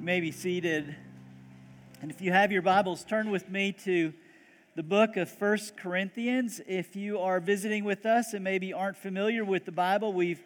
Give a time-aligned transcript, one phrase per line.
[0.00, 0.96] You may be seated.
[2.00, 4.14] And if you have your Bibles, turn with me to
[4.74, 6.58] the book of First Corinthians.
[6.66, 10.42] If you are visiting with us and maybe aren't familiar with the Bible, we've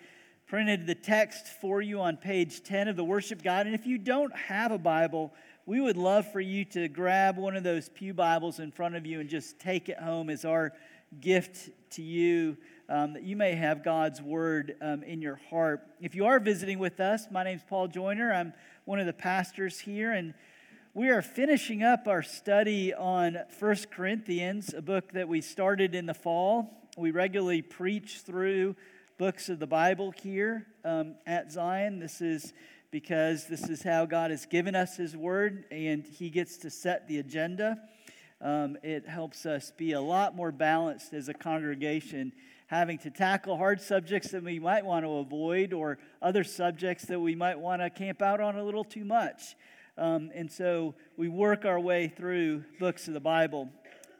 [0.48, 3.66] printed the text for you on page 10 of the worship guide.
[3.66, 5.32] And if you don't have a Bible,
[5.66, 9.06] we would love for you to grab one of those Pew Bibles in front of
[9.06, 10.72] you and just take it home as our
[11.20, 12.56] gift to you
[12.88, 15.86] um, that you may have God's Word um, in your heart.
[16.00, 18.32] If you are visiting with us, my name is Paul Joyner.
[18.32, 18.52] I'm
[18.84, 20.34] one of the pastors here, and
[20.92, 26.06] we are finishing up our study on First Corinthians, a book that we started in
[26.06, 26.88] the fall.
[26.96, 28.76] We regularly preach through
[29.18, 32.00] books of the Bible here um, at Zion.
[32.00, 32.52] This is
[32.90, 37.08] because this is how God has given us His Word, and He gets to set
[37.08, 37.78] the agenda.
[38.40, 42.32] Um, it helps us be a lot more balanced as a congregation
[42.66, 47.20] having to tackle hard subjects that we might want to avoid or other subjects that
[47.20, 49.54] we might want to camp out on a little too much.
[49.96, 53.70] Um, and so we work our way through books of the Bible.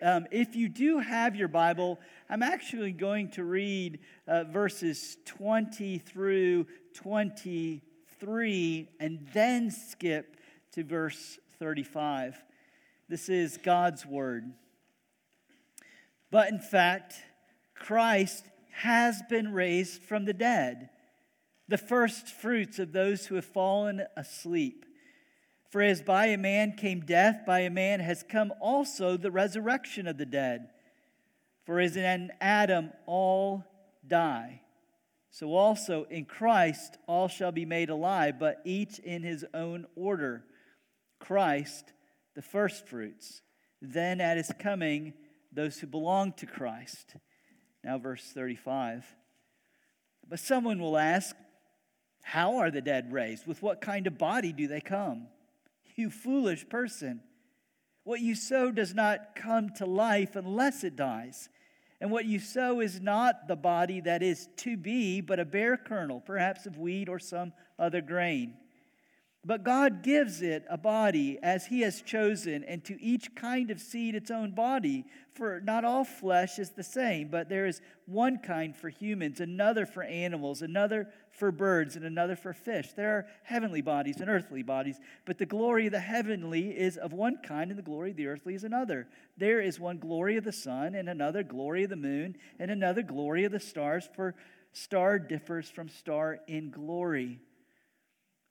[0.03, 5.98] Um, if you do have your Bible, I'm actually going to read uh, verses 20
[5.98, 10.36] through 23 and then skip
[10.73, 12.36] to verse 35.
[13.08, 14.53] This is God's Word.
[16.31, 17.14] But in fact,
[17.85, 20.89] Christ has been raised from the dead,
[21.69, 24.87] the first fruits of those who have fallen asleep.
[25.69, 30.07] For as by a man came death, by a man has come also the resurrection
[30.07, 30.71] of the dead.
[31.67, 33.65] For as in Adam all
[34.07, 34.63] die,
[35.31, 40.45] so also in Christ all shall be made alive, but each in his own order.
[41.21, 41.93] Christ,
[42.35, 43.43] the firstfruits,
[43.83, 45.13] then at his coming,
[45.53, 47.17] those who belong to Christ.
[47.85, 49.05] Now, verse 35.
[50.27, 51.37] But someone will ask,
[52.23, 53.47] How are the dead raised?
[53.47, 55.29] With what kind of body do they come?
[55.95, 57.21] You foolish person.
[58.05, 61.49] What you sow does not come to life unless it dies.
[62.01, 65.77] And what you sow is not the body that is to be, but a bare
[65.77, 68.55] kernel, perhaps of wheat or some other grain.
[69.47, 73.79] But God gives it a body as He has chosen, and to each kind of
[73.79, 75.05] seed its own body.
[75.35, 79.85] For not all flesh is the same, but there is one kind for humans, another
[79.85, 82.93] for animals, another for birds, and another for fish.
[82.95, 87.13] There are heavenly bodies and earthly bodies, but the glory of the heavenly is of
[87.13, 89.09] one kind, and the glory of the earthly is another.
[89.37, 93.03] There is one glory of the sun, and another glory of the moon, and another
[93.03, 94.35] glory of the stars, for
[94.73, 97.41] star differs from star in glory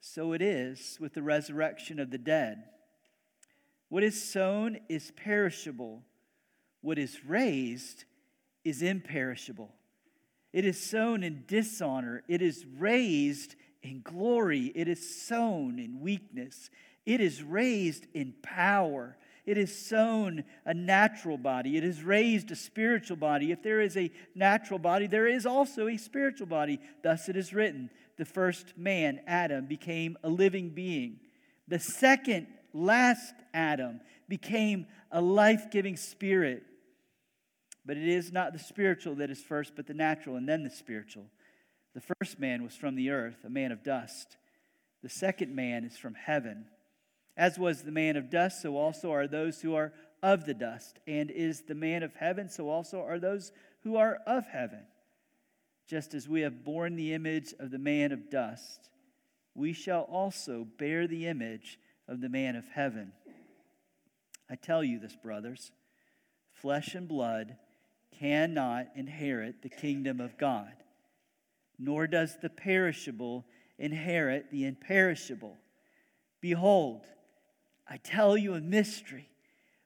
[0.06, 2.64] so it is with the resurrection of the dead.
[3.88, 6.02] What is sown is perishable,
[6.82, 8.04] what is raised
[8.66, 9.72] is imperishable.
[10.52, 16.68] It is sown in dishonor, it is raised in glory, it is sown in weakness,
[17.06, 19.16] it is raised in power.
[19.46, 21.76] It is sown a natural body.
[21.76, 23.52] It is raised a spiritual body.
[23.52, 26.80] If there is a natural body, there is also a spiritual body.
[27.02, 31.20] Thus it is written the first man, Adam, became a living being.
[31.68, 36.62] The second, last Adam, became a life giving spirit.
[37.86, 40.70] But it is not the spiritual that is first, but the natural, and then the
[40.70, 41.26] spiritual.
[41.94, 44.36] The first man was from the earth, a man of dust.
[45.02, 46.66] The second man is from heaven.
[47.36, 49.92] As was the man of dust, so also are those who are
[50.22, 50.98] of the dust.
[51.06, 53.52] And is the man of heaven, so also are those
[53.82, 54.80] who are of heaven.
[55.86, 58.88] Just as we have borne the image of the man of dust,
[59.54, 61.78] we shall also bear the image
[62.08, 63.12] of the man of heaven.
[64.50, 65.70] I tell you this, brothers
[66.52, 67.56] flesh and blood
[68.18, 70.72] cannot inherit the kingdom of God,
[71.78, 73.44] nor does the perishable
[73.78, 75.58] inherit the imperishable.
[76.40, 77.02] Behold,
[77.88, 79.28] I tell you a mystery.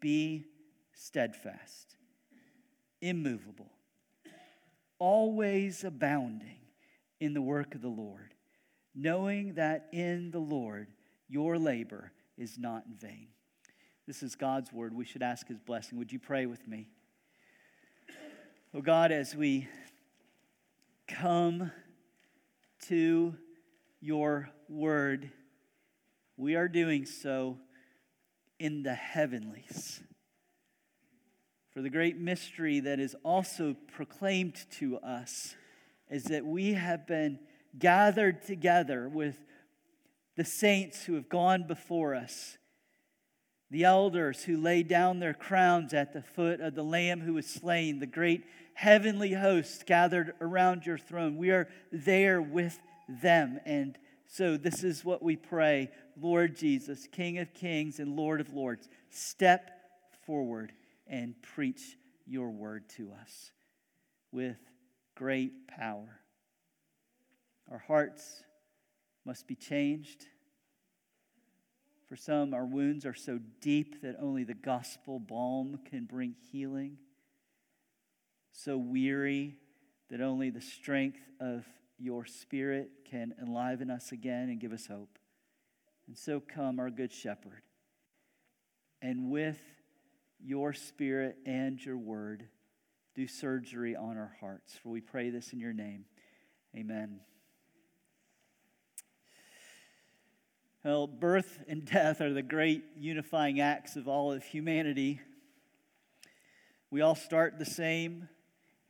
[0.00, 0.44] be
[0.92, 1.96] steadfast,
[3.00, 3.70] immovable,
[4.98, 6.58] always abounding
[7.20, 8.34] in the work of the Lord,
[8.94, 10.88] knowing that in the Lord
[11.28, 13.28] your labor is not in vain.
[14.06, 14.94] This is God's word.
[14.94, 15.98] We should ask his blessing.
[15.98, 16.88] Would you pray with me?
[18.74, 19.68] Oh God, as we
[21.06, 21.70] come
[22.86, 23.34] to
[24.00, 25.30] your word,
[26.36, 27.58] we are doing so
[28.60, 30.00] in the heavenlies.
[31.72, 35.56] For the great mystery that is also proclaimed to us
[36.10, 37.38] is that we have been
[37.78, 39.38] gathered together with
[40.36, 42.58] the saints who have gone before us,
[43.70, 47.46] the elders who laid down their crowns at the foot of the Lamb who was
[47.46, 51.36] slain, the great heavenly host gathered around your throne.
[51.36, 52.78] We are there with
[53.08, 53.60] them.
[53.64, 53.96] And
[54.32, 58.88] so, this is what we pray Lord Jesus, King of kings and Lord of lords,
[59.08, 59.72] step
[60.24, 60.72] forward
[61.08, 61.96] and preach
[62.26, 63.50] your word to us
[64.30, 64.56] with
[65.16, 66.20] great power.
[67.72, 68.44] Our hearts
[69.24, 70.26] must be changed.
[72.08, 76.98] For some, our wounds are so deep that only the gospel balm can bring healing.
[78.52, 79.56] So weary
[80.08, 81.64] that only the strength of
[82.00, 85.18] your spirit can enliven us again and give us hope.
[86.06, 87.62] And so come, our good shepherd,
[89.02, 89.60] and with
[90.42, 92.48] your spirit and your word,
[93.14, 94.78] do surgery on our hearts.
[94.82, 96.06] For we pray this in your name.
[96.74, 97.20] Amen.
[100.82, 105.20] Well, birth and death are the great unifying acts of all of humanity.
[106.90, 108.28] We all start the same.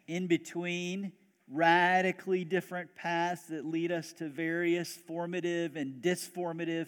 [0.06, 1.12] In between,
[1.52, 6.86] radically different paths that lead us to various formative and disformative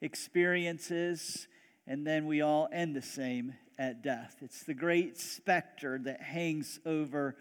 [0.00, 1.48] experiences,
[1.86, 4.36] and then we all end the same at death.
[4.40, 7.36] It's the great specter that hangs over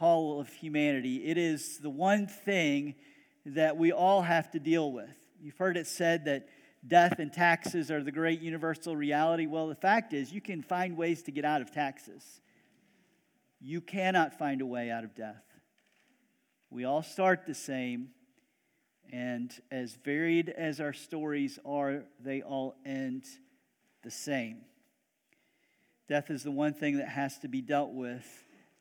[0.00, 1.24] all of humanity.
[1.24, 2.94] It is the one thing
[3.44, 5.10] that we all have to deal with.
[5.40, 6.48] You've heard it said that
[6.86, 9.46] death and taxes are the great universal reality.
[9.46, 12.40] Well, the fact is, you can find ways to get out of taxes.
[13.60, 15.42] You cannot find a way out of death.
[16.76, 18.10] We all start the same,
[19.10, 23.24] and as varied as our stories are, they all end
[24.02, 24.58] the same.
[26.06, 28.26] Death is the one thing that has to be dealt with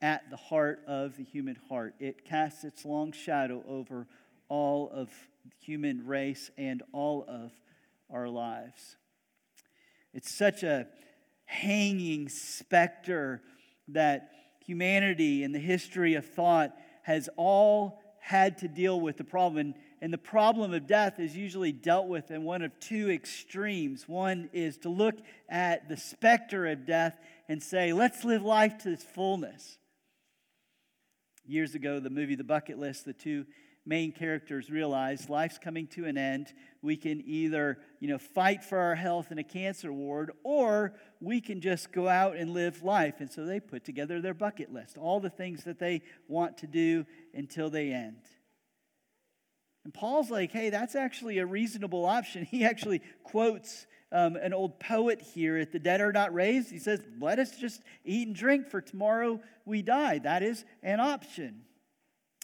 [0.02, 1.96] at the heart of the human heart.
[2.02, 4.08] It casts its long shadow over
[4.50, 5.10] all of
[5.62, 7.54] human race and all of
[8.10, 8.98] our lives.
[10.14, 10.88] It's such a
[11.46, 13.42] hanging specter
[13.88, 14.32] that
[14.66, 16.76] humanity and the history of thought
[17.06, 19.60] has all had to deal with the problem.
[19.60, 24.08] And, and the problem of death is usually dealt with in one of two extremes.
[24.08, 25.14] One is to look
[25.48, 27.16] at the specter of death
[27.48, 29.78] and say, let's live life to its fullness.
[31.46, 33.46] Years ago, the movie The Bucket List, the two
[33.86, 36.54] main characters realize life's coming to an end.
[36.82, 41.40] We can either, you know, fight for our health in a cancer ward, or we
[41.42, 43.16] can just go out and live life.
[43.20, 46.68] And so they put together their bucket list, all the things that they want to
[46.68, 48.22] do until they end.
[49.84, 52.46] And Paul's like, hey, that's actually a reasonable option.
[52.56, 56.80] He actually quotes um, an old poet here if the dead are not raised, he
[56.80, 60.20] says, let us just eat and drink, for tomorrow we die.
[60.20, 61.62] That is an option.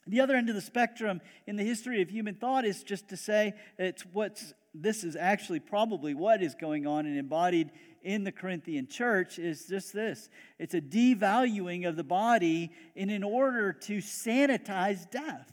[0.08, 3.17] The other end of the spectrum in the history of human thought is just to
[3.17, 8.31] say it's what's this is actually probably what is going on and embodied in the
[8.31, 13.98] Corinthian church is just this it's a devaluing of the body in in order to
[13.98, 15.51] sanitize death.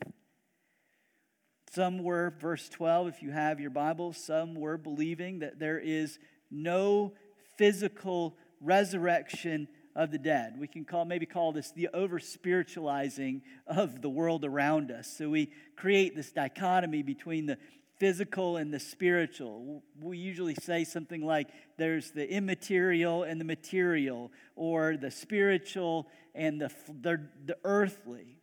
[1.71, 6.19] Some were, verse 12, if you have your Bible, some were believing that there is
[6.51, 7.13] no
[7.59, 10.55] physical resurrection of the dead.
[10.57, 15.09] We can call maybe call this the over spiritualizing of the world around us.
[15.09, 17.59] So we create this dichotomy between the
[17.99, 19.83] physical and the spiritual.
[20.01, 26.61] We usually say something like there's the immaterial and the material, or the spiritual and
[26.61, 28.39] the, the, the earthly.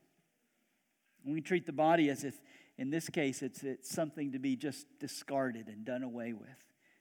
[1.23, 2.37] We treat the body as if,
[2.77, 6.49] in this case, it's, it's something to be just discarded and done away with,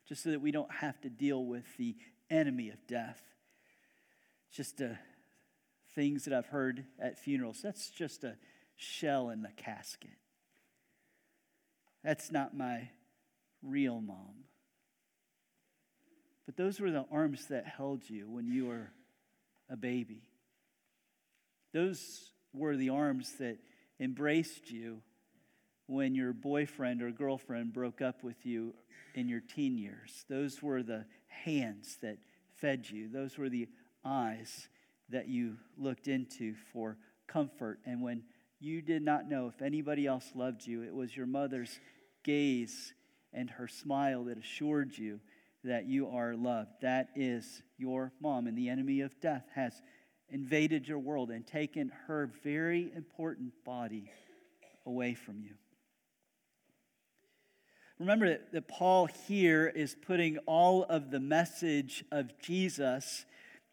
[0.08, 1.96] just so that we don't have to deal with the
[2.30, 3.20] enemy of death
[4.54, 4.88] just uh,
[5.94, 7.60] things that I've heard at funerals.
[7.62, 8.36] That's just a
[8.76, 10.10] shell in the casket.
[12.02, 12.88] That's not my
[13.62, 14.44] real mom.
[16.46, 18.90] But those were the arms that held you when you were
[19.70, 20.22] a baby.
[21.72, 23.56] Those were the arms that
[23.98, 25.00] embraced you
[25.86, 28.74] when your boyfriend or girlfriend broke up with you
[29.14, 30.24] in your teen years.
[30.28, 32.18] Those were the hands that
[32.56, 33.68] fed you, those were the
[34.04, 34.68] eyes
[35.10, 36.96] that you looked into for
[37.26, 37.80] comfort.
[37.84, 38.22] And when
[38.60, 41.78] you did not know if anybody else loved you, it was your mother's
[42.24, 42.94] gaze
[43.32, 45.20] and her smile that assured you
[45.64, 46.70] that you are loved.
[46.82, 48.46] That is your mom.
[48.46, 49.82] And the enemy of death has
[50.28, 54.10] invaded your world and taken her very important body
[54.86, 55.54] away from you.
[57.98, 63.24] Remember that, Paul here is putting all of the message of Jesus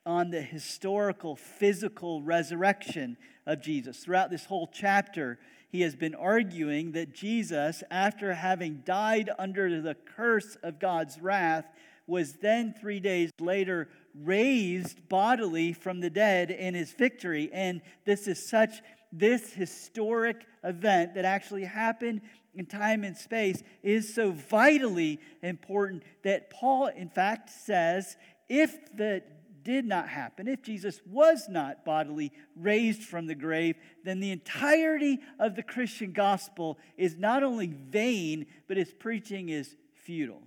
[0.06, 3.98] on the historical, physical resurrection of Jesus.
[3.98, 5.40] Throughout this whole chapter,
[5.70, 11.66] he has been arguing that Jesus, after having died under the curse of God's wrath,
[12.08, 17.50] was then three days later raised bodily from the dead in his victory.
[17.54, 18.82] And this is such
[19.14, 22.22] this historic event that actually happened
[22.54, 28.18] in time and space is so vitally important that Paul, in fact, says
[28.50, 29.26] if that
[29.64, 35.20] did not happen, if Jesus was not bodily raised from the grave, then the entirety
[35.40, 40.42] of the Christian gospel is not only vain, but its preaching is futile.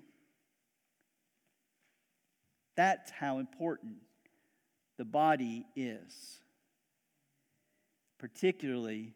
[2.76, 3.96] That's how important
[4.98, 6.40] the body is,
[8.18, 9.14] particularly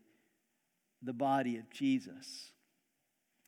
[1.02, 2.52] the body of Jesus,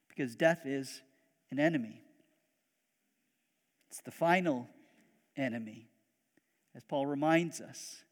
[0.09, 1.02] because death is
[1.50, 2.02] an enemy.
[3.90, 4.69] It's the final
[5.37, 5.88] enemy,
[6.75, 8.05] as Paul reminds us.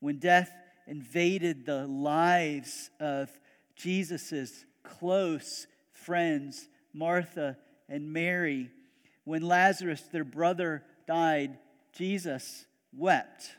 [0.00, 0.50] When death
[0.86, 3.30] invaded the lives of
[3.74, 7.56] Jesus' close friends, Martha
[7.88, 8.70] and Mary,
[9.24, 11.58] when Lazarus, their brother, died,
[11.92, 13.56] Jesus wept.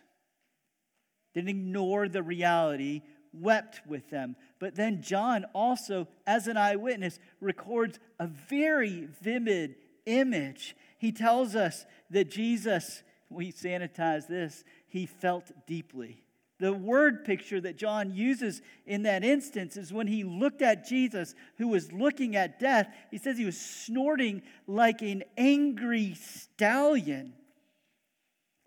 [1.33, 3.01] Didn't ignore the reality,
[3.33, 4.35] wept with them.
[4.59, 9.75] But then John also, as an eyewitness, records a very vivid
[10.05, 10.75] image.
[10.97, 16.23] He tells us that Jesus, we sanitize this, he felt deeply.
[16.59, 21.35] The word picture that John uses in that instance is when he looked at Jesus,
[21.57, 27.33] who was looking at death, he says he was snorting like an angry stallion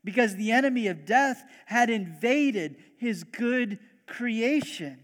[0.04, 4.98] because the enemy of death had invaded his good creation.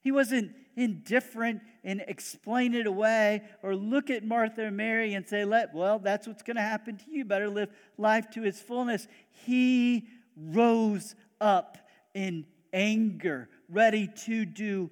[0.00, 5.44] He wasn't indifferent and explain it away or look at Martha and Mary and say,
[5.44, 7.24] Let, well, that's what's going to happen to you.
[7.24, 9.06] Better live life to its fullness.
[9.44, 11.76] He rose up
[12.14, 14.90] in anger, ready to do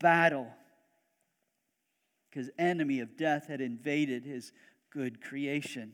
[0.00, 0.48] battle.
[2.30, 4.52] Because enemy of death had invaded his
[4.90, 5.92] good creation.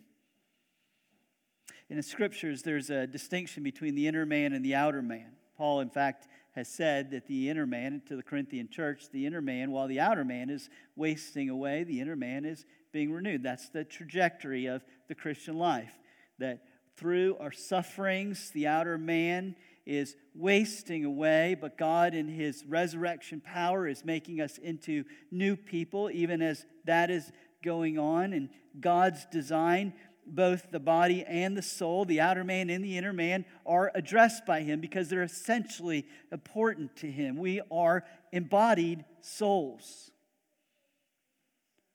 [1.88, 5.32] In the scriptures, there's a distinction between the inner man and the outer man.
[5.56, 9.40] Paul, in fact, has said that the inner man, to the Corinthian church, the inner
[9.40, 13.42] man, while the outer man is wasting away, the inner man is being renewed.
[13.42, 15.92] That's the trajectory of the Christian life.
[16.38, 16.62] That
[16.96, 19.54] through our sufferings, the outer man
[19.86, 26.10] is wasting away, but God, in His resurrection power, is making us into new people,
[26.12, 27.30] even as that is
[27.64, 28.32] going on.
[28.32, 29.94] And God's design,
[30.34, 34.46] both the body and the soul, the outer man and the inner man, are addressed
[34.46, 37.36] by Him because they're essentially important to Him.
[37.36, 40.10] We are embodied souls.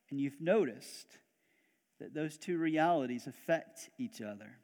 [0.10, 1.08] And you've noticed
[2.00, 4.58] that those two realities affect each other.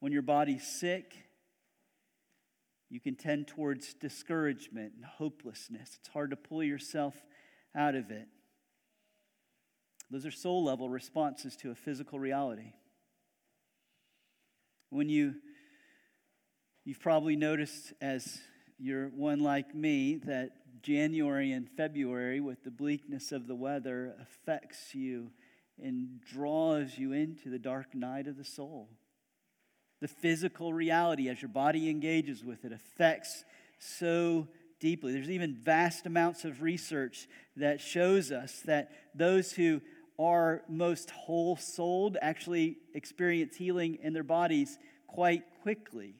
[0.00, 1.16] When your body's sick,
[2.90, 5.96] you can tend towards discouragement and hopelessness.
[5.98, 7.14] It's hard to pull yourself
[7.74, 8.28] out of it.
[10.10, 12.72] Those are soul level responses to a physical reality.
[14.90, 15.34] When you,
[16.84, 18.38] you've probably noticed as
[18.78, 20.50] you're one like me, that
[20.82, 25.30] January and February, with the bleakness of the weather, affects you
[25.82, 28.88] and draws you into the dark night of the soul
[30.04, 33.42] the physical reality as your body engages with it affects
[33.78, 34.46] so
[34.78, 35.14] deeply.
[35.14, 39.80] There's even vast amounts of research that shows us that those who
[40.18, 46.14] are most whole souled actually experience healing in their bodies quite quickly.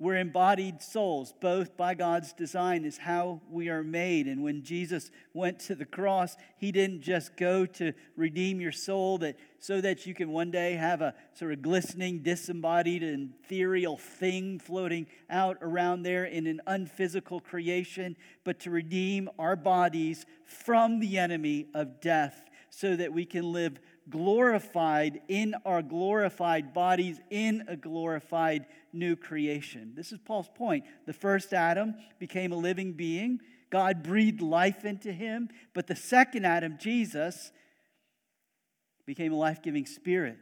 [0.00, 4.28] We're embodied souls, both by God's design, is how we are made.
[4.28, 9.18] And when Jesus went to the cross, he didn't just go to redeem your soul
[9.18, 13.98] that, so that you can one day have a sort of glistening, disembodied, and ethereal
[13.98, 21.00] thing floating out around there in an unphysical creation, but to redeem our bodies from
[21.00, 23.78] the enemy of death so that we can live
[24.10, 29.92] glorified in our glorified bodies in a glorified new creation.
[29.94, 30.84] This is Paul's point.
[31.06, 33.40] The first Adam became a living being,
[33.70, 37.52] God breathed life into him, but the second Adam, Jesus,
[39.06, 40.36] became a life giving spirit.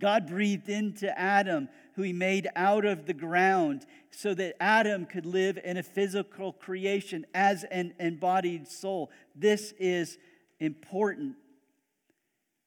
[0.00, 5.26] God breathed into Adam, who he made out of the ground, so that Adam could
[5.26, 9.10] live in a physical creation as an embodied soul.
[9.34, 10.18] This is
[10.58, 11.36] important.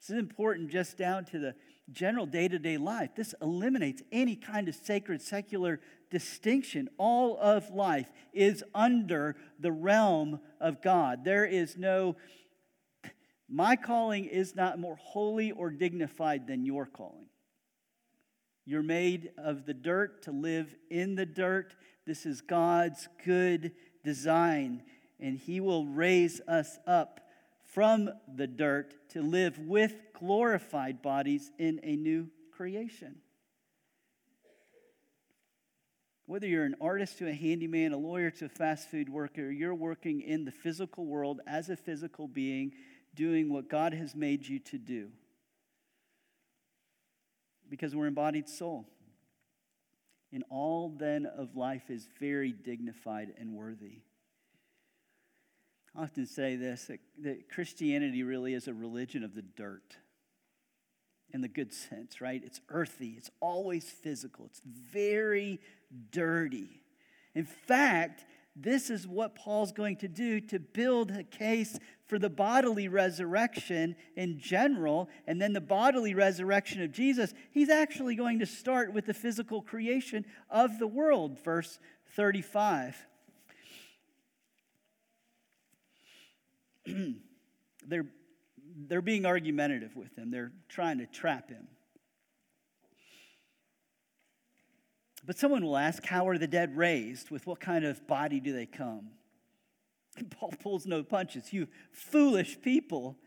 [0.03, 1.55] This is important just down to the
[1.89, 3.11] general day to day life.
[3.15, 5.79] This eliminates any kind of sacred secular
[6.11, 6.89] distinction.
[6.97, 11.23] All of life is under the realm of God.
[11.23, 12.17] There is no,
[13.47, 17.27] my calling is not more holy or dignified than your calling.
[18.65, 21.75] You're made of the dirt to live in the dirt.
[22.05, 23.71] This is God's good
[24.03, 24.83] design,
[25.17, 27.21] and He will raise us up
[27.73, 33.15] from the dirt to live with glorified bodies in a new creation.
[36.27, 39.73] Whether you're an artist to a handyman, a lawyer to a fast food worker, you're
[39.73, 42.73] working in the physical world as a physical being,
[43.15, 45.09] doing what God has made you to do.
[47.69, 48.87] Because we're embodied soul.
[50.31, 54.01] And all then of life is very dignified and worthy.
[55.95, 56.89] I often say this
[57.23, 59.97] that, Christianity really is a religion of the dirt
[61.31, 62.41] in the good sense, right?
[62.43, 65.59] It's earthy, it's always physical, it's very
[66.11, 66.81] dirty.
[67.35, 72.29] In fact, this is what Paul's going to do to build a case for the
[72.29, 77.33] bodily resurrection in general, and then the bodily resurrection of Jesus.
[77.49, 81.79] He's actually going to start with the physical creation of the world, verse
[82.15, 82.95] 35.
[87.87, 88.05] they're,
[88.87, 91.67] they're being argumentative with him, they're trying to trap him.
[95.25, 97.31] But someone will ask, How are the dead raised?
[97.31, 99.09] With what kind of body do they come?
[100.17, 101.53] And Paul pulls no punches.
[101.53, 103.17] You foolish people.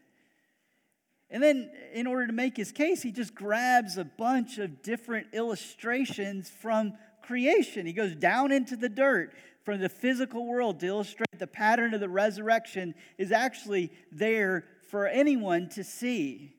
[1.28, 5.28] And then, in order to make his case, he just grabs a bunch of different
[5.32, 6.92] illustrations from
[7.22, 7.84] creation.
[7.84, 9.32] He goes down into the dirt
[9.66, 15.08] from the physical world to illustrate the pattern of the resurrection is actually there for
[15.08, 16.54] anyone to see.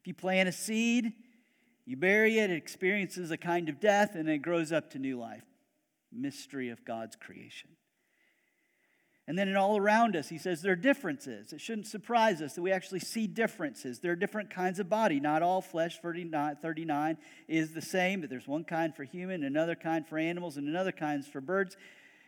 [0.00, 1.12] If you plant a seed,
[1.86, 5.20] you bury it, it experiences a kind of death, and it grows up to new
[5.20, 5.44] life.
[6.10, 7.70] Mystery of God's creation.
[9.28, 11.52] And then in all around us, he says there are differences.
[11.52, 14.00] It shouldn't surprise us that we actually see differences.
[14.00, 15.20] There are different kinds of body.
[15.20, 19.76] Not all flesh, 39, 39 is the same, but there's one kind for human, another
[19.76, 21.76] kind for animals, and another kind for birds.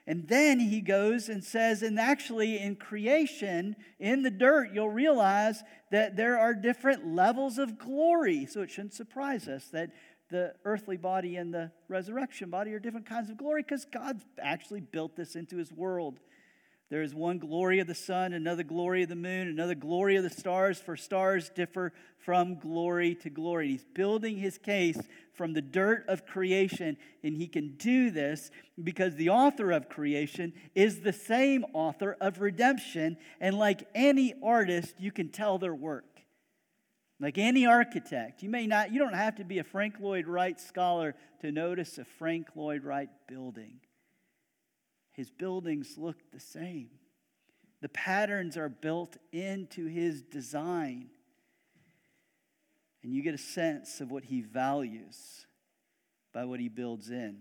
[0.06, 5.62] And then he goes and says, and actually in creation, in the dirt, you'll realize
[5.90, 8.44] that there are different levels of glory.
[8.44, 9.90] So it shouldn't surprise us that
[10.30, 14.80] the earthly body and the resurrection body are different kinds of glory because God's actually
[14.80, 16.18] built this into his world.
[16.90, 20.22] There is one glory of the sun, another glory of the moon, another glory of
[20.22, 23.68] the stars, for stars differ from glory to glory.
[23.68, 24.98] He's building his case
[25.32, 28.50] from the dirt of creation, and he can do this
[28.82, 33.16] because the author of creation is the same author of redemption.
[33.40, 36.04] And like any artist, you can tell their work.
[37.18, 40.60] Like any architect, you may not, you don't have to be a Frank Lloyd Wright
[40.60, 43.80] scholar to notice a Frank Lloyd Wright building.
[45.14, 46.90] His buildings look the same.
[47.80, 51.10] The patterns are built into his design.
[53.02, 55.46] And you get a sense of what he values
[56.32, 57.36] by what he builds in.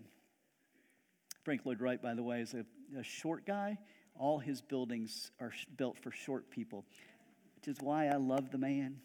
[1.43, 2.65] Frank Lloyd Wright, by the way, is a,
[2.97, 3.77] a short guy.
[4.15, 6.86] All his buildings are built for short people,
[7.55, 8.99] which is why I love the man.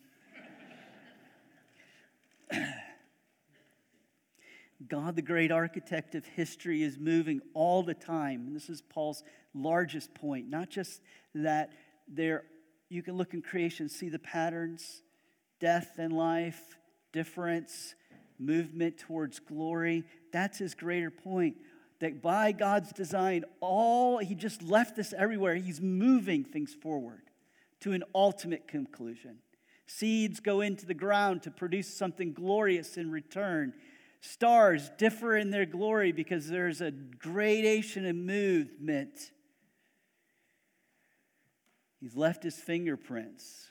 [4.87, 8.47] God, the great architect of history, is moving all the time.
[8.47, 10.49] And this is Paul's largest point.
[10.49, 11.01] Not just
[11.35, 11.73] that
[12.07, 12.45] there,
[12.89, 15.03] you can look in creation, see the patterns,
[15.59, 16.79] death and life,
[17.13, 17.95] difference,
[18.39, 20.05] movement towards glory.
[20.33, 21.57] That's his greater point.
[22.01, 25.57] That by God's design, all, he just left this everywhere.
[25.57, 27.23] He's moving things forward
[27.81, 29.39] to an ultimate conclusion.
[29.87, 33.73] Seeds go into the ground to produce something glorious in return.
[34.21, 39.31] Stars differ in their glory because there's a gradation and movement.
[42.01, 43.69] He's left his fingerprints,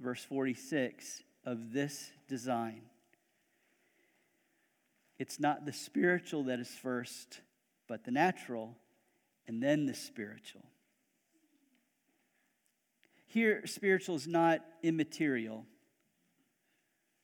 [0.00, 2.82] verse 46, of this design.
[5.18, 7.40] It's not the spiritual that is first,
[7.88, 8.76] but the natural,
[9.46, 10.64] and then the spiritual.
[13.26, 15.66] Here, spiritual is not immaterial.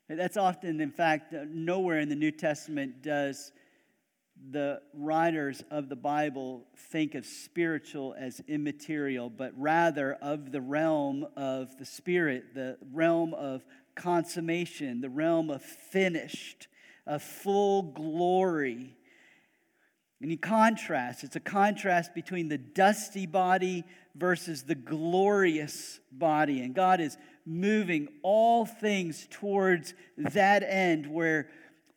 [0.08, 3.52] That's often, in fact, uh, nowhere in the New Testament does
[4.50, 11.26] the writers of the Bible think of spiritual as immaterial, but rather of the realm
[11.36, 16.66] of the Spirit, the realm of consummation, the realm of finished,
[17.06, 18.96] of full glory.
[20.20, 23.84] And you contrast, it's a contrast between the dusty body
[24.14, 26.60] versus the glorious body.
[26.60, 31.48] And God is moving all things towards that end where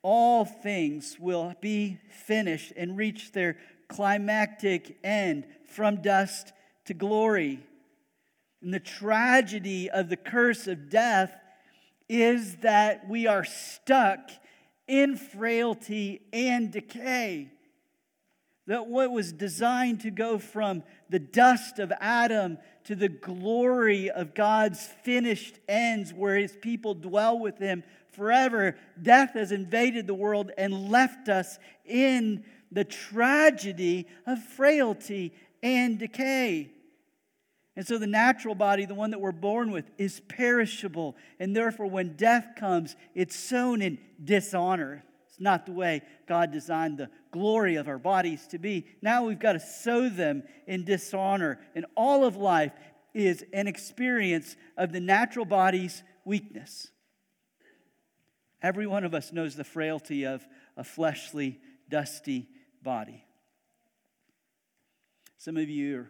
[0.02, 3.56] all things will be finished and reach their
[3.88, 6.52] climactic end from dust
[6.84, 7.60] to glory.
[8.62, 11.34] And the tragedy of the curse of death
[12.08, 14.30] is that we are stuck
[14.86, 17.50] in frailty and decay.
[18.66, 24.34] That what was designed to go from the dust of Adam to the glory of
[24.34, 30.50] God's finished ends, where his people dwell with him forever, death has invaded the world
[30.56, 36.70] and left us in the tragedy of frailty and decay.
[37.76, 41.14] And so the natural body, the one that we're born with, is perishable.
[41.38, 45.04] And therefore, when death comes, it's sown in dishonor.
[45.36, 48.86] It's not the way God designed the glory of our bodies to be.
[49.02, 51.60] Now we've got to sow them in dishonor.
[51.74, 52.72] And all of life
[53.12, 56.88] is an experience of the natural body's weakness.
[58.62, 60.42] Every one of us knows the frailty of
[60.74, 62.48] a fleshly, dusty
[62.82, 63.22] body.
[65.36, 66.06] Some of you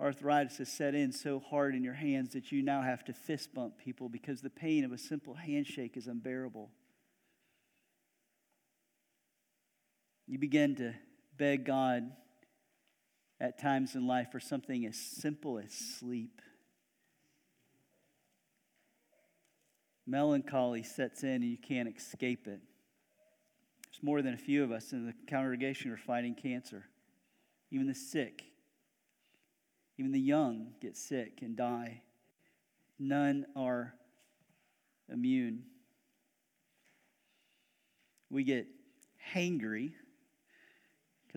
[0.00, 3.54] arthritis has set in so hard in your hands that you now have to fist
[3.54, 6.68] bump people because the pain of a simple handshake is unbearable.
[10.26, 10.94] You begin to
[11.36, 12.10] beg God
[13.40, 16.40] at times in life for something as simple as sleep.
[20.06, 22.60] Melancholy sets in and you can't escape it.
[23.84, 26.84] There's more than a few of us in the congregation are fighting cancer.
[27.70, 28.44] Even the sick
[29.98, 32.02] even the young get sick and die.
[32.98, 33.94] None are
[35.10, 35.62] immune.
[38.30, 38.66] We get
[39.34, 39.92] hangry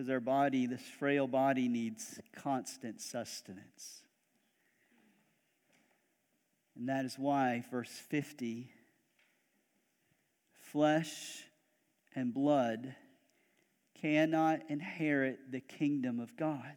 [0.00, 4.00] because our body, this frail body, needs constant sustenance.
[6.74, 8.70] And that is why, verse 50
[10.72, 11.44] flesh
[12.14, 12.94] and blood
[14.00, 16.76] cannot inherit the kingdom of God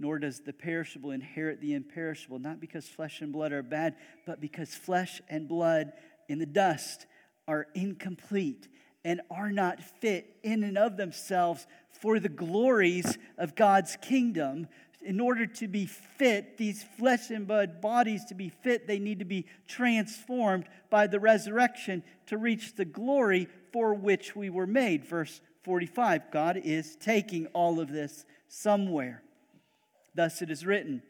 [0.00, 3.94] nor does the perishable inherit the imperishable, not because flesh and blood are bad,
[4.26, 5.92] but because flesh and blood
[6.28, 7.06] in the dust
[7.46, 8.66] are incomplete
[9.04, 11.66] and are not fit in and of themselves
[12.00, 14.66] for the glories of God's kingdom.
[15.02, 19.18] In order to be fit, these flesh and blood bodies to be fit, they need
[19.18, 25.04] to be transformed by the resurrection to reach the glory for which we were made.
[25.04, 29.22] Verse 45 God is taking all of this somewhere.
[30.14, 31.02] Thus it is written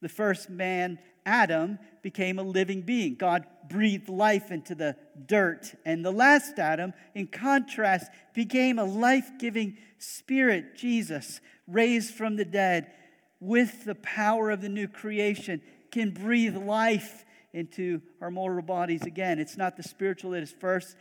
[0.00, 3.16] The first man, Adam, became a living being.
[3.16, 5.74] God breathed life into the dirt.
[5.84, 12.44] And the last Adam, in contrast, became a life giving spirit, Jesus, raised from the
[12.44, 12.92] dead
[13.40, 15.60] with the power of the new creation,
[15.90, 19.38] can breathe life into our mortal bodies again.
[19.38, 20.96] It's not the spiritual that is first,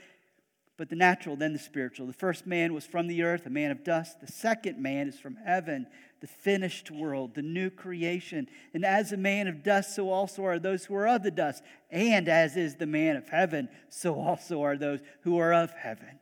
[0.78, 2.08] but the natural, then the spiritual.
[2.08, 4.20] The first man was from the earth, a man of dust.
[4.22, 5.88] The second man is from heaven,
[6.22, 8.48] the finished world, the new creation.
[8.74, 11.64] And as a man of dust, so also are those who are of the dust.
[11.92, 16.20] And as is the man of heaven, so also are those who are of heaven.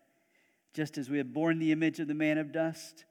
[0.74, 3.06] Just as we have borne the image of the man of dust,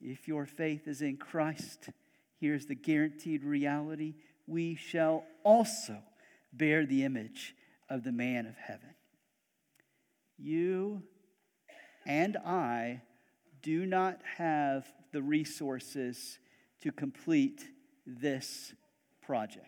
[0.00, 1.90] if your faith is in Christ,
[2.38, 4.14] here's the guaranteed reality
[4.46, 5.98] we shall also
[6.52, 7.54] bear the image
[7.88, 8.94] of the man of heaven.
[10.38, 11.02] You
[12.06, 13.02] and I
[13.62, 16.38] do not have the resources
[16.82, 17.64] to complete
[18.06, 18.74] this
[19.20, 19.66] project.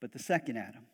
[0.00, 0.86] But the second Adam,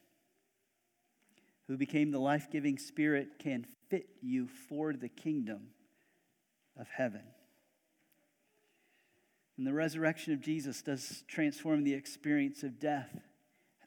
[1.69, 5.69] who became the life giving spirit, can fit you for the kingdom
[6.79, 7.23] of heaven.
[9.57, 13.21] And the resurrection of Jesus does transform the experience of death.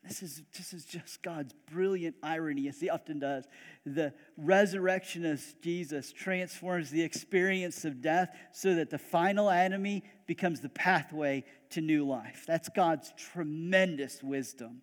[0.04, 3.46] This is, this is just God's brilliant irony, as He often does.
[3.86, 10.62] The resurrection of Jesus transforms the experience of death so that the final enemy becomes
[10.62, 12.46] the pathway to new life.
[12.48, 14.82] That's God's tremendous wisdom.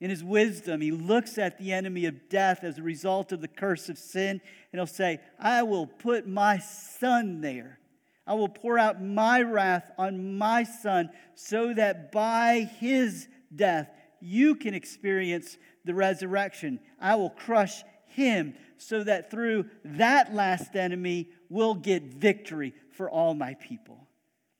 [0.00, 3.48] In His wisdom, He looks at the enemy of death as a result of the
[3.48, 4.40] curse of sin,
[4.72, 7.78] and He'll say, I will put my son there.
[8.26, 14.54] I will pour out my wrath on my son so that by his death, you
[14.54, 16.80] can experience the resurrection.
[17.00, 23.34] I will crush him so that through that last enemy, we'll get victory for all
[23.34, 24.06] my people.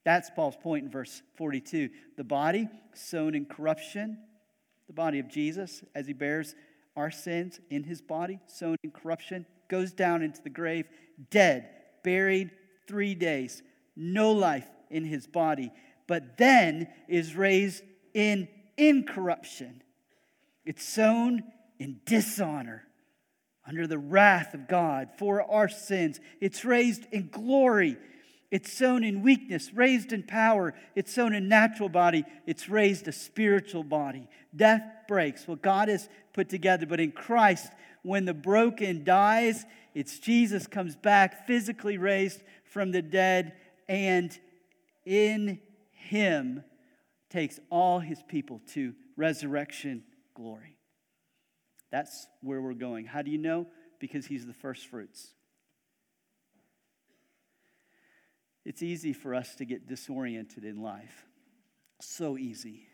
[0.04, 1.90] That's Paul's point in verse 42.
[2.16, 4.18] The body sown in corruption,
[4.86, 6.54] the body of Jesus, as he bears
[6.96, 10.86] our sins in his body, sown in corruption, goes down into the grave,
[11.30, 11.68] dead,
[12.02, 12.50] buried
[12.86, 13.62] three days,
[13.96, 15.72] no life in his body,
[16.06, 19.82] but then is raised in incorruption.
[20.64, 21.42] It's sown
[21.78, 22.84] in dishonor
[23.66, 26.20] under the wrath of God for our sins.
[26.40, 27.96] It's raised in glory.
[28.50, 30.74] It's sown in weakness, raised in power.
[30.94, 32.24] It's sown in natural body.
[32.46, 34.28] It's raised a spiritual body.
[34.54, 36.86] Death breaks what God has put together.
[36.86, 43.02] But in Christ, when the broken dies, it's Jesus comes back physically raised from the
[43.02, 43.52] dead,
[43.88, 44.36] and
[45.04, 45.60] in
[45.92, 46.64] him
[47.32, 50.76] takes all his people to resurrection glory.
[51.90, 53.06] That's where we're going.
[53.06, 53.66] How do you know?
[53.98, 55.32] Because he's the first fruits.
[58.64, 61.26] It's easy for us to get disoriented in life.
[62.00, 62.86] So easy.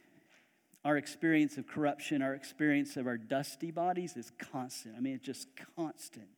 [0.85, 4.95] Our experience of corruption, our experience of our dusty bodies is constant.
[4.97, 6.29] I mean, it's just constant.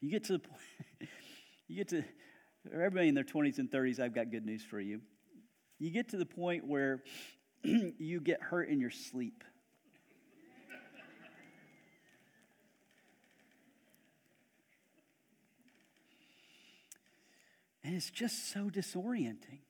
[0.00, 0.38] You get to the
[1.00, 1.10] point,
[1.68, 2.02] you get to,
[2.72, 5.00] everybody in their 20s and 30s, I've got good news for you.
[5.78, 7.02] You get to the point where
[7.62, 9.44] you get hurt in your sleep.
[17.84, 19.60] And it's just so disorienting.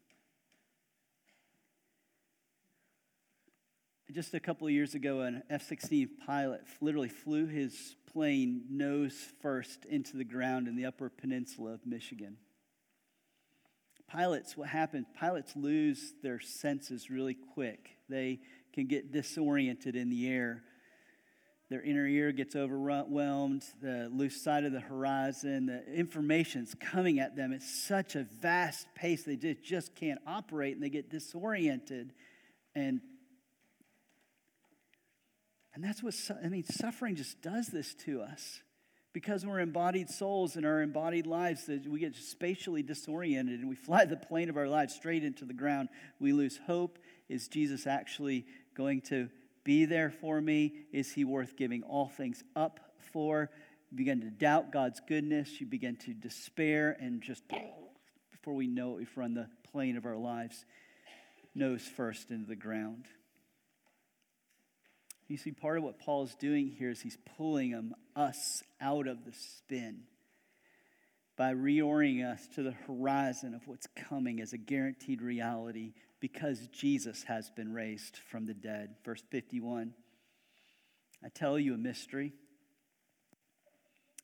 [4.10, 9.12] Just a couple of years ago, an F 16 pilot literally flew his plane nose
[9.42, 12.38] first into the ground in the upper peninsula of Michigan.
[14.16, 15.06] Pilots, what happens?
[15.14, 17.90] Pilots lose their senses really quick.
[18.08, 18.40] They
[18.72, 20.62] can get disoriented in the air
[21.68, 27.34] their inner ear gets overwhelmed, the loose side of the horizon, the information's coming at
[27.34, 32.12] them at such a vast pace they just can't operate and they get disoriented.
[32.74, 33.00] And
[35.74, 38.60] and that's what I mean, suffering just does this to us.
[39.16, 43.74] Because we're embodied souls in our embodied lives, that we get spatially disoriented and we
[43.74, 45.88] fly the plane of our lives straight into the ground.
[46.20, 46.98] We lose hope.
[47.26, 49.30] Is Jesus actually going to
[49.64, 50.74] be there for me?
[50.92, 52.78] Is he worth giving all things up
[53.10, 53.48] for?
[53.90, 55.62] You begin to doubt God's goodness.
[55.62, 57.42] You begin to despair, and just
[58.30, 60.66] before we know it, we've run the plane of our lives
[61.54, 63.06] nose first into the ground.
[65.28, 69.08] You see, part of what Paul is doing here is he's pulling them, us out
[69.08, 70.02] of the spin
[71.36, 77.24] by reorienting us to the horizon of what's coming as a guaranteed reality because Jesus
[77.24, 78.94] has been raised from the dead.
[79.04, 79.92] Verse 51.
[81.24, 82.32] I tell you a mystery.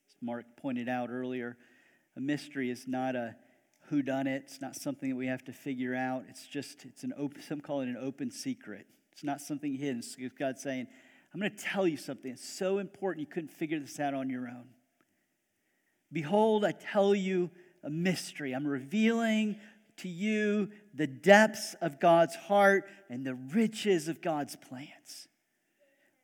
[0.07, 1.57] As Mark pointed out earlier,
[2.15, 3.35] a mystery is not a
[3.87, 4.43] who done it.
[4.45, 6.23] It's not something that we have to figure out.
[6.29, 8.87] It's just it's an open some call it an open secret.
[9.13, 9.99] It's not something hidden.
[9.99, 10.87] It's God saying,
[11.33, 12.31] I'm going to tell you something.
[12.31, 14.65] It's so important you couldn't figure this out on your own.
[16.11, 17.49] Behold, I tell you
[17.83, 18.53] a mystery.
[18.53, 19.57] I'm revealing
[19.97, 25.27] to you the depths of God's heart and the riches of God's plans.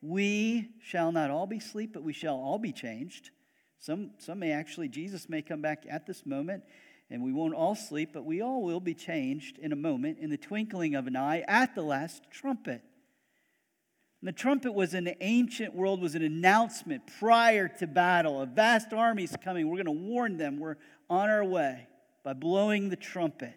[0.00, 3.30] We shall not all be asleep, but we shall all be changed.
[3.78, 6.64] Some, some may actually, Jesus may come back at this moment,
[7.10, 10.30] and we won't all sleep, but we all will be changed in a moment, in
[10.30, 12.82] the twinkling of an eye, at the last trumpet.
[14.20, 18.42] And the trumpet was in the ancient world, was an announcement prior to battle.
[18.42, 19.68] A vast army is coming.
[19.68, 20.58] We're going to warn them.
[20.60, 20.76] We're
[21.08, 21.88] on our way
[22.22, 23.54] by blowing the trumpet.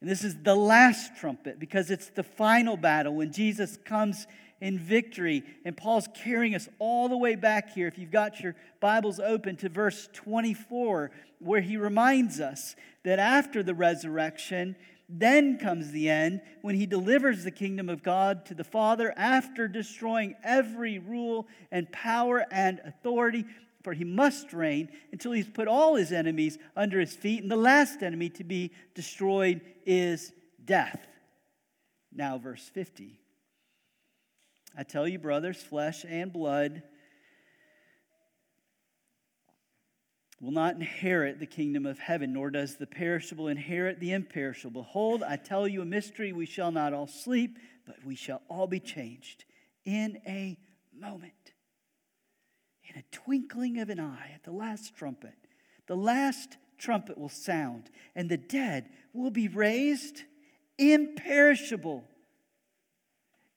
[0.00, 4.26] And this is the last trumpet because it's the final battle when Jesus comes
[4.60, 5.44] in victory.
[5.64, 9.56] And Paul's carrying us all the way back here, if you've got your Bibles open,
[9.56, 14.76] to verse 24, where he reminds us that after the resurrection,
[15.08, 19.68] then comes the end when he delivers the kingdom of God to the Father after
[19.68, 23.44] destroying every rule and power and authority.
[23.84, 27.42] For he must reign until he's put all his enemies under his feet.
[27.42, 30.32] And the last enemy to be destroyed is
[30.64, 31.06] death.
[32.12, 33.20] Now, verse 50.
[34.76, 36.82] I tell you, brothers, flesh and blood
[40.40, 44.82] will not inherit the kingdom of heaven, nor does the perishable inherit the imperishable.
[44.82, 46.32] Behold, I tell you a mystery.
[46.32, 49.44] We shall not all sleep, but we shall all be changed
[49.86, 50.58] in a
[50.94, 51.52] moment,
[52.84, 55.34] in a twinkling of an eye, at the last trumpet.
[55.86, 60.22] The last trumpet will sound, and the dead will be raised
[60.76, 62.04] imperishable.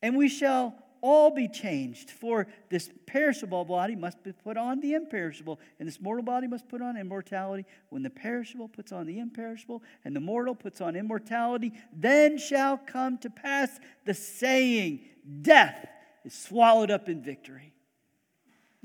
[0.02, 2.12] And we shall all be changed.
[2.12, 6.68] For this perishable body must be put on the imperishable, and this mortal body must
[6.68, 7.66] put on immortality.
[7.90, 12.78] When the perishable puts on the imperishable, and the mortal puts on immortality, then shall
[12.78, 15.02] come to pass the saying,
[15.42, 15.88] Death
[16.26, 17.74] is swallowed up in victory.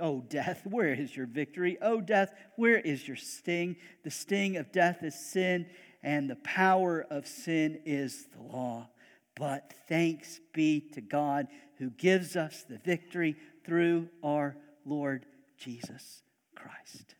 [0.00, 1.79] Oh, death, where is your victory?
[1.81, 3.77] Oh, death, where is your sting?
[4.03, 5.66] The sting of death is sin,
[6.03, 8.88] and the power of sin is the law.
[9.37, 15.27] But thanks be to God who gives us the victory through our Lord
[15.59, 16.23] Jesus
[16.55, 17.16] Christ.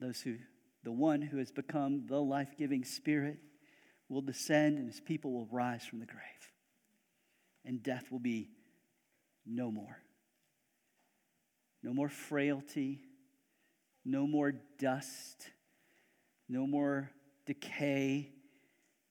[0.00, 0.36] Those who,
[0.84, 3.38] the one who has become the life giving Spirit,
[4.08, 6.20] will descend and his people will rise from the grave.
[7.64, 8.50] And death will be
[9.46, 9.98] no more.
[11.82, 13.00] No more frailty,
[14.04, 15.50] no more dust,
[16.48, 17.10] no more
[17.46, 18.32] decay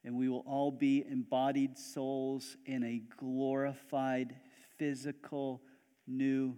[0.03, 4.35] and we will all be embodied souls in a glorified,
[4.77, 5.61] physical,
[6.07, 6.55] new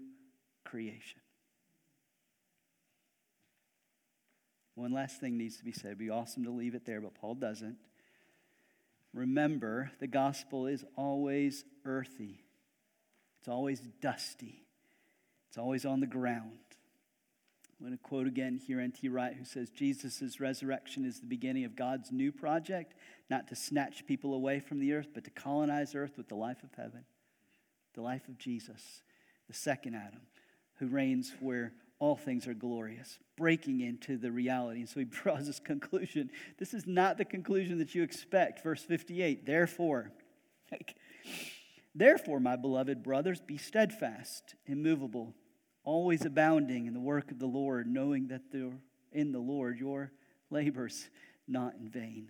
[0.63, 1.19] creation.
[4.75, 5.87] One last thing needs to be said.
[5.87, 7.77] It'd be awesome to leave it there, but Paul doesn't.
[9.13, 12.43] Remember, the gospel is always earthy,
[13.39, 14.65] it's always dusty,
[15.49, 16.57] it's always on the ground.
[17.79, 19.09] I'm going to quote again here N.T.
[19.09, 22.93] Wright, who says Jesus' resurrection is the beginning of God's new project,
[23.29, 26.63] not to snatch people away from the earth, but to colonize earth with the life
[26.63, 27.05] of heaven,
[27.93, 29.01] the life of Jesus,
[29.47, 30.21] the second Adam,
[30.75, 34.79] who reigns where all things are glorious, breaking into the reality.
[34.81, 36.29] And so he draws this conclusion.
[36.59, 38.63] This is not the conclusion that you expect.
[38.63, 40.11] Verse 58 Therefore,
[40.71, 40.95] like,
[41.95, 45.33] therefore, my beloved brothers, be steadfast, immovable
[45.83, 48.41] always abounding in the work of the Lord, knowing that
[49.11, 50.11] in the Lord your
[50.49, 51.09] labor's
[51.47, 52.29] not in vain.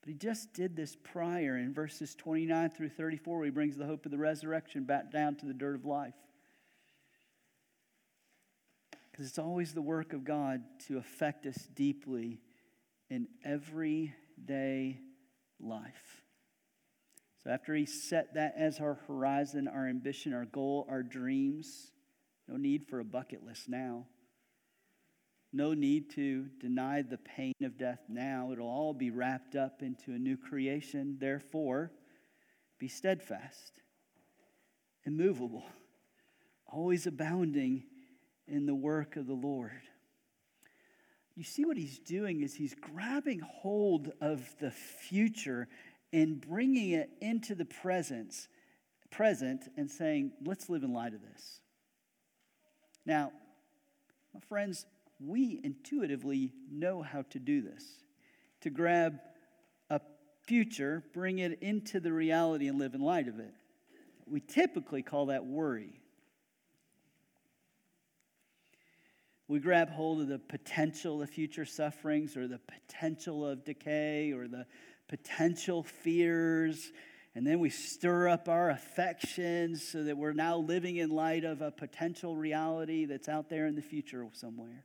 [0.00, 3.86] But he just did this prior in verses 29 through 34, where he brings the
[3.86, 6.12] hope of the resurrection back down to the dirt of life.
[9.10, 12.42] Because it's always the work of God to affect us deeply
[13.08, 14.98] in everyday
[15.58, 16.22] life.
[17.42, 21.92] So, after he set that as our horizon, our ambition, our goal, our dreams,
[22.48, 24.06] no need for a bucket list now.
[25.52, 28.50] No need to deny the pain of death now.
[28.52, 31.16] It'll all be wrapped up into a new creation.
[31.20, 31.92] Therefore,
[32.78, 33.80] be steadfast,
[35.04, 35.64] immovable,
[36.66, 37.84] always abounding
[38.48, 39.82] in the work of the Lord.
[41.36, 45.68] You see what he's doing is he's grabbing hold of the future
[46.12, 48.48] and bringing it into the presence,
[49.10, 51.60] present and saying, let's live in light of this.
[53.06, 53.32] Now,
[54.32, 54.86] my friends,
[55.20, 57.84] we intuitively know how to do this
[58.62, 59.20] to grab
[59.90, 60.00] a
[60.46, 63.52] future, bring it into the reality, and live in light of it.
[64.26, 66.00] We typically call that worry.
[69.46, 74.48] We grab hold of the potential of future sufferings or the potential of decay or
[74.48, 74.66] the
[75.08, 76.90] potential fears
[77.34, 81.62] and then we stir up our affections so that we're now living in light of
[81.62, 84.84] a potential reality that's out there in the future somewhere.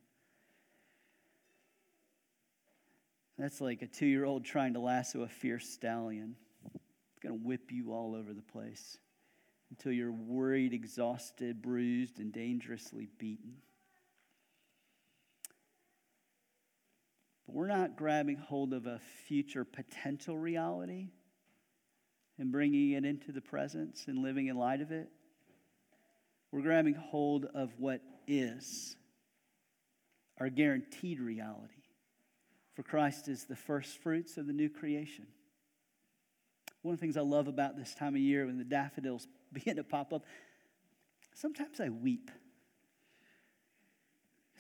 [3.38, 6.36] That's like a two year old trying to lasso a fierce stallion.
[6.66, 8.98] It's going to whip you all over the place
[9.70, 13.58] until you're worried, exhausted, bruised, and dangerously beaten.
[17.46, 21.10] But we're not grabbing hold of a future potential reality
[22.40, 25.10] and bringing it into the presence and living in light of it.
[26.52, 28.96] We're grabbing hold of what is
[30.40, 31.74] our guaranteed reality.
[32.74, 35.28] For Christ is the first fruits of the new creation.
[36.82, 39.76] One of the things I love about this time of year when the daffodils begin
[39.76, 40.24] to pop up,
[41.36, 42.32] sometimes I weep.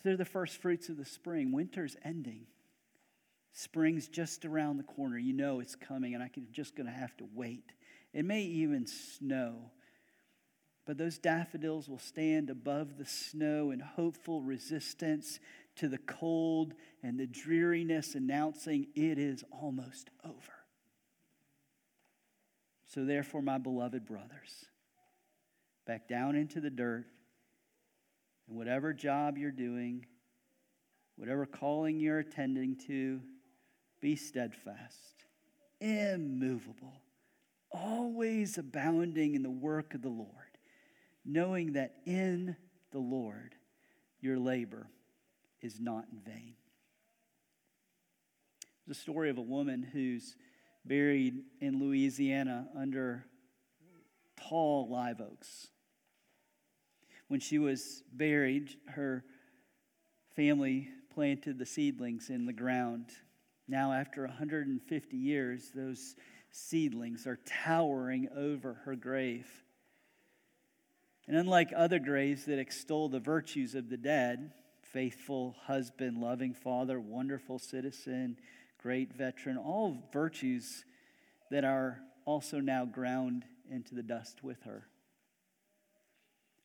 [0.03, 1.51] They're the first fruits of the spring.
[1.51, 2.47] Winter's ending.
[3.51, 5.17] Spring's just around the corner.
[5.17, 7.71] You know it's coming, and I'm just going to have to wait.
[8.13, 9.71] It may even snow.
[10.85, 15.39] But those daffodils will stand above the snow in hopeful resistance
[15.75, 20.35] to the cold and the dreariness, announcing it is almost over.
[22.85, 24.65] So, therefore, my beloved brothers,
[25.85, 27.05] back down into the dirt,
[28.47, 30.07] and whatever job you're doing,
[31.15, 33.21] whatever calling you're attending to,
[34.01, 35.25] be steadfast,
[35.79, 37.01] immovable,
[37.71, 40.29] always abounding in the work of the Lord,
[41.25, 42.55] knowing that in
[42.91, 43.55] the Lord
[44.21, 44.87] your labor
[45.61, 46.55] is not in vain.
[48.89, 50.35] A story of a woman who's
[50.83, 53.25] buried in Louisiana under
[54.35, 55.67] tall live oaks.
[57.27, 59.23] When she was buried, her
[60.35, 63.11] family planted the seedlings in the ground.
[63.69, 66.15] Now, after 150 years, those
[66.49, 69.47] seedlings are towering over her grave.
[71.27, 76.99] And unlike other graves that extol the virtues of the dead, faithful husband, loving father,
[76.99, 78.37] wonderful citizen,
[78.81, 80.83] great veteran, all virtues
[81.51, 84.87] that are also now ground into the dust with her.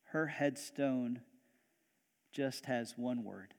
[0.04, 1.20] Her headstone
[2.32, 3.52] just has one word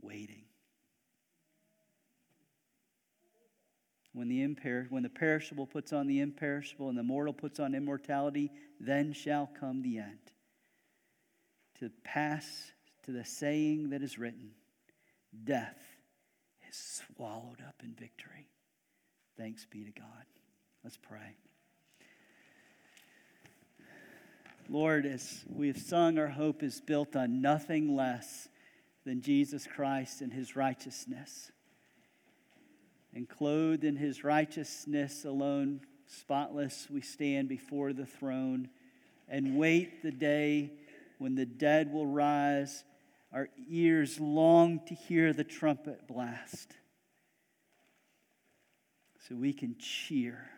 [0.00, 0.47] waiting.
[4.18, 7.72] When the, imper- when the perishable puts on the imperishable and the mortal puts on
[7.72, 8.50] immortality,
[8.80, 10.18] then shall come the end.
[11.78, 12.72] To pass
[13.04, 14.50] to the saying that is written
[15.44, 15.78] Death
[16.68, 18.48] is swallowed up in victory.
[19.36, 20.24] Thanks be to God.
[20.82, 21.36] Let's pray.
[24.68, 28.48] Lord, as we have sung, our hope is built on nothing less
[29.06, 31.52] than Jesus Christ and his righteousness.
[33.14, 38.68] And clothed in his righteousness alone, spotless, we stand before the throne
[39.28, 40.72] and wait the day
[41.18, 42.84] when the dead will rise.
[43.32, 46.74] Our ears long to hear the trumpet blast
[49.28, 50.48] so we can cheer.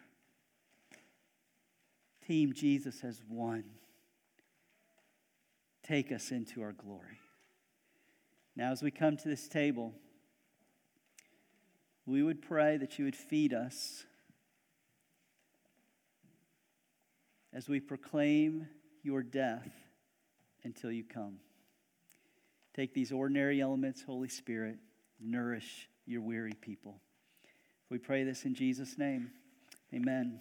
[2.27, 3.65] Team Jesus has won.
[5.83, 7.19] Take us into our glory.
[8.55, 9.93] Now, as we come to this table,
[12.07, 14.05] we would pray that you would feed us
[17.53, 18.69] as we proclaim
[19.03, 19.69] your death
[20.65, 21.39] until you come.
[22.75, 24.79] Take these ordinary elements, Holy Spirit,
[25.21, 27.01] nourish your weary people.
[27.89, 29.31] We pray this in Jesus' name.
[29.93, 30.41] Amen.